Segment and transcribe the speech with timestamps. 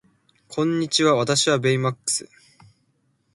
[0.47, 2.27] こんにちは私はベイマックス